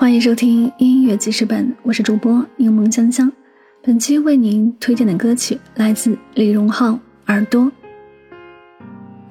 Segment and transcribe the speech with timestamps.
[0.00, 3.30] 欢迎收听音乐记事本，我是主播柠檬香香。
[3.82, 6.92] 本期为您推荐的歌曲来自李荣浩
[7.26, 7.64] 《耳朵》。《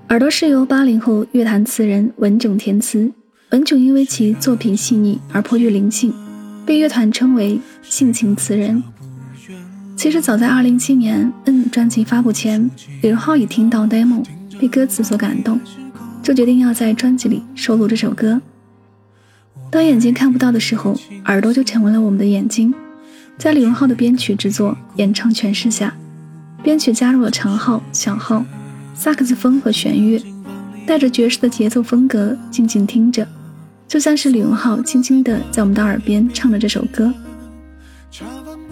[0.09, 3.11] 耳朵》是由八零后乐坛词人文囧填词，
[3.49, 6.13] 文囧因为其作品细腻而颇具灵性，
[6.67, 8.83] 被乐团称为“性情词人”。
[9.97, 12.69] 其实早在二零一七年《N》专辑发布前，
[13.01, 14.23] 李荣浩已听到 demo，
[14.59, 15.59] 被歌词所感动，
[16.21, 18.39] 就决定要在专辑里收录这首歌。
[19.71, 22.73] 当眼睛看不到的时候，耳朵就成为了我们的眼睛。
[23.37, 25.95] 在李荣浩的编曲制作、演唱诠释下，
[26.61, 28.43] 编曲加入了长号、小号、
[28.93, 30.21] 萨克斯风和弦乐，
[30.85, 33.27] 带着爵士的节奏风格，静静听着，
[33.87, 37.13] 就像是李荣浩轻轻地在我们的耳边唱着这首歌。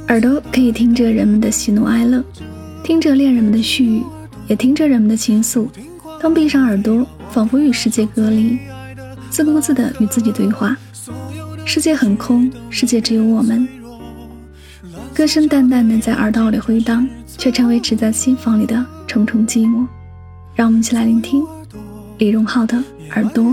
[0.09, 2.23] 耳朵可以听着人们的喜怒哀乐，
[2.83, 4.03] 听着恋人们的絮语，
[4.47, 5.69] 也听着人们的倾诉。
[6.19, 8.57] 当闭上耳朵，仿佛与世界隔离，
[9.29, 10.75] 自顾自地与自己对话。
[11.65, 13.67] 世界很空，世界只有我们。
[15.13, 19.85] 歌声淡淡的在耳道里回荡，却成为只在心房里的重重寂寞。
[20.55, 21.43] 让我们一起来聆听
[22.17, 22.77] 李荣浩的
[23.11, 23.43] 《耳朵》。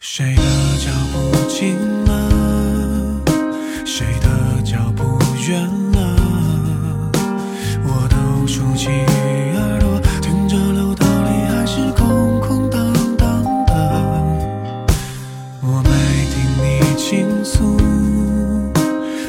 [0.00, 0.42] 谁的
[0.78, 3.22] 脚步近了？
[3.84, 5.85] 谁的脚步远了？
[17.08, 17.76] 倾诉，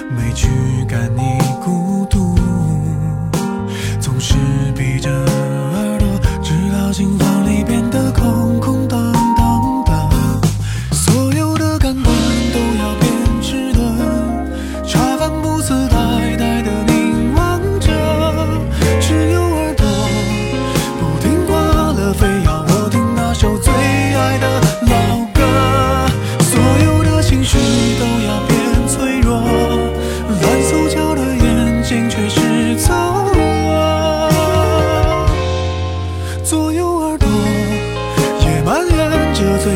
[0.09, 0.50] 没驱
[0.89, 2.36] 赶你孤独，
[4.00, 4.33] 总是
[4.75, 5.27] 逼着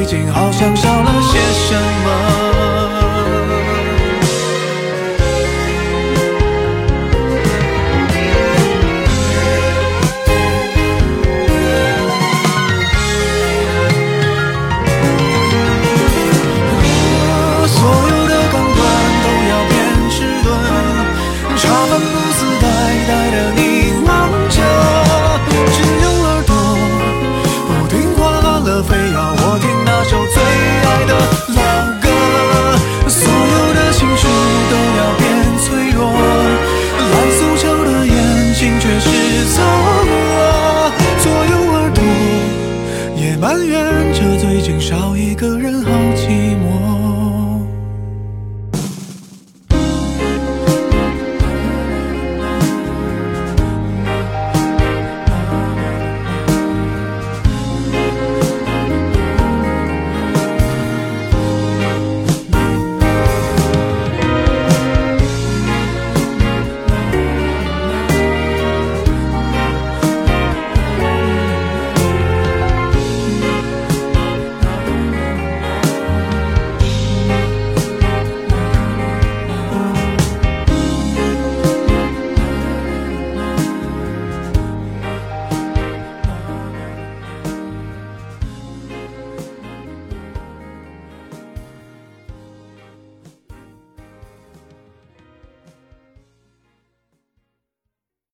[0.03, 2.00] 最近好像少了些什么。